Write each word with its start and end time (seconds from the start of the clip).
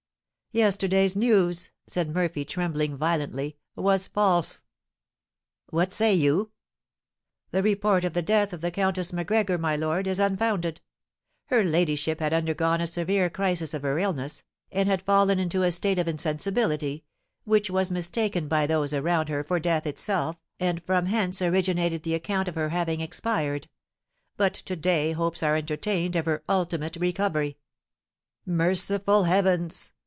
"Yesterday's 0.53 1.15
news," 1.15 1.71
said 1.87 2.13
Murphy, 2.13 2.43
trembling 2.43 2.97
violently, 2.97 3.55
"was 3.73 4.09
false." 4.09 4.65
"What 5.69 5.93
say 5.93 6.13
you?" 6.13 6.51
"The 7.51 7.63
report 7.63 8.03
of 8.03 8.11
the 8.11 8.21
death 8.21 8.51
of 8.51 8.59
the 8.59 8.69
Countess 8.69 9.13
Macgregor, 9.13 9.57
my 9.57 9.77
lord, 9.77 10.07
is 10.07 10.19
unfounded; 10.19 10.81
her 11.45 11.63
ladyship 11.63 12.19
had 12.19 12.33
undergone 12.33 12.81
a 12.81 12.87
severe 12.87 13.29
crisis 13.29 13.73
of 13.73 13.83
her 13.83 13.97
illness, 13.97 14.43
and 14.73 14.89
had 14.89 15.01
fallen 15.03 15.39
into 15.39 15.63
a 15.63 15.71
state 15.71 15.97
of 15.97 16.09
insensibility, 16.09 17.05
which 17.45 17.69
was 17.69 17.89
mistaken 17.89 18.49
by 18.49 18.67
those 18.67 18.93
around 18.93 19.29
her 19.29 19.45
for 19.45 19.57
death 19.57 19.87
itself, 19.87 20.35
and 20.59 20.83
from 20.83 21.05
hence 21.05 21.41
originated 21.41 22.03
the 22.03 22.13
account 22.15 22.49
of 22.49 22.55
her 22.55 22.67
having 22.71 22.99
expired; 22.99 23.69
but 24.35 24.53
to 24.53 24.75
day 24.75 25.13
hopes 25.13 25.41
are 25.41 25.55
entertained 25.55 26.17
of 26.17 26.25
her 26.25 26.43
ultimate 26.49 26.97
recovery." 26.97 27.57
"Merciful 28.45 29.23
heavens! 29.23 29.93